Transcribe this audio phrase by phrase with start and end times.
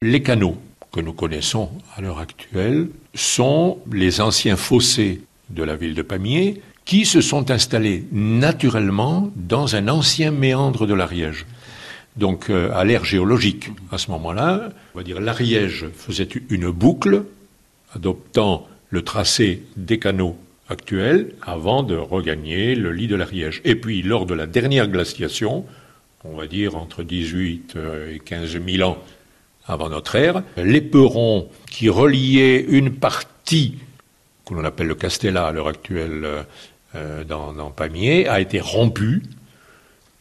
[0.00, 0.56] Les canaux
[0.92, 6.62] que nous connaissons à l'heure actuelle sont les anciens fossés de la ville de Pamiers
[6.84, 11.46] qui se sont installés naturellement dans un ancien méandre de l'Ariège.
[12.16, 17.24] Donc euh, à l'ère géologique, à ce moment-là, on va dire l'Ariège faisait une boucle
[17.92, 20.36] adoptant le tracé des canaux
[20.68, 23.62] actuels avant de regagner le lit de l'Ariège.
[23.64, 25.64] Et puis lors de la dernière glaciation,
[26.22, 28.98] on va dire entre 18 euh, et 15 000 ans
[29.68, 33.76] avant notre ère, l'éperon qui reliait une partie
[34.46, 36.26] que l'on appelle le Castella à l'heure actuelle
[36.94, 39.22] euh, dans, dans Pamiers a été rompu.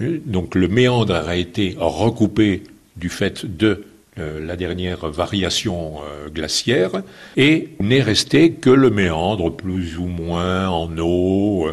[0.00, 2.62] Donc le méandre a été recoupé
[2.96, 3.84] du fait de
[4.18, 7.02] euh, la dernière variation euh, glaciaire,
[7.36, 11.68] et n'est resté que le méandre plus ou moins en eau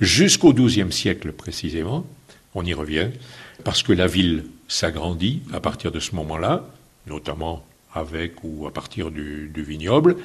[0.00, 2.04] jusqu'au XIIe siècle précisément.
[2.54, 3.08] On y revient
[3.64, 6.68] parce que la ville s'agrandit à partir de ce moment-là,
[7.06, 10.16] notamment avec ou à partir du, vignoble,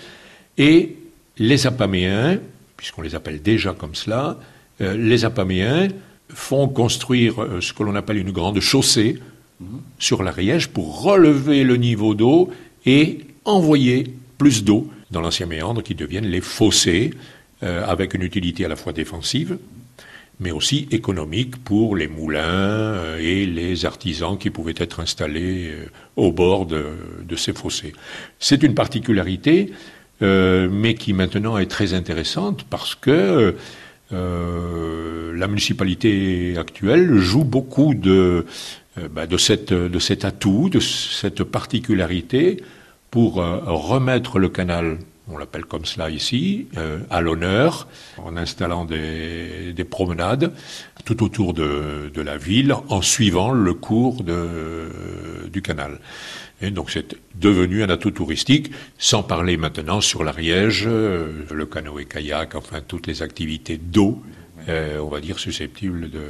[0.58, 0.96] et
[1.38, 2.40] les Apaméens,
[2.76, 4.38] puisqu'on les appelle déjà comme cela,
[4.82, 5.88] euh, les Apaméens
[6.30, 9.20] font construire euh, ce que l'on appelle une grande chaussée
[10.00, 12.50] sur l'Ariège pour relever le niveau d'eau
[12.86, 17.12] et envoyer plus d'eau dans l'ancien méandre qui deviennent les fossés,
[17.64, 19.58] euh, avec une utilité à la fois défensive,
[20.42, 25.86] mais aussi économique pour les moulins euh, et les artisans qui pouvaient être installés euh,
[26.16, 26.84] au bord de,
[27.38, 27.94] ces fossés.
[28.40, 29.72] C'est une particularité,
[30.22, 33.56] euh, mais qui maintenant est très intéressante parce que
[34.14, 38.46] la municipalité actuelle joue beaucoup de,
[39.12, 39.72] bah, de, cet
[40.26, 42.62] atout, de cette particularité
[43.10, 44.98] pour remettre le canal
[45.32, 47.88] on l'appelle comme cela ici, euh, à l'honneur,
[48.18, 50.54] en installant des, promenades
[51.06, 56.00] tout autour de, la ville, en suivant le cours du canal.
[56.62, 62.56] Et donc c'est devenu un atout touristique, sans parler maintenant sur l'Ariège, euh, le canoë-kayak,
[62.56, 64.22] enfin toutes les activités d'eau,
[64.70, 66.22] euh, on va dire susceptibles de,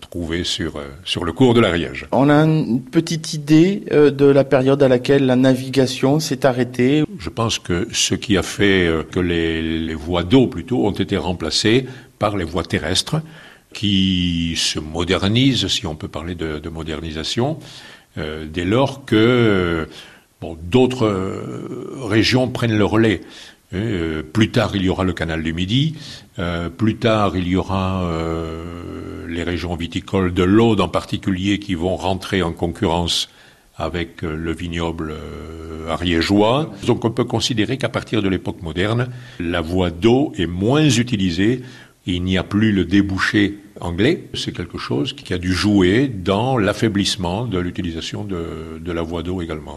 [0.00, 2.06] trouvé sur, euh, sur le cours de l'Ariège.
[2.12, 7.04] On a une petite idée euh, de la période à laquelle la navigation s'est arrêtée
[7.18, 11.16] Je pense que ce qui a fait euh, que les, voies d'eau plutôt ont été
[11.16, 11.86] remplacées
[12.18, 13.16] par les voies terrestres
[13.72, 17.58] qui se modernisent, si on peut parler de, modernisation,
[18.16, 19.88] dès lors que
[20.40, 21.08] bon, d'autres
[22.08, 23.22] régions prennent le relais.
[23.72, 25.96] plus tard, il y aura le canal du Midi.
[26.76, 28.08] plus tard, il y aura
[29.34, 33.28] les régions viticoles de l'Aude en particulier qui vont rentrer en concurrence
[33.76, 36.72] avec euh, le vignoble euh, ariégeois.
[36.86, 39.08] Donc on peut considérer qu'à partir de l'époque moderne,
[39.40, 41.62] la voie d'eau est moins utilisée.
[42.06, 44.28] Il n'y a plus le débouché anglais.
[44.34, 49.22] C'est quelque chose qui a dû jouer dans l'affaiblissement de l'utilisation de, de la voie
[49.22, 49.72] d'eau également.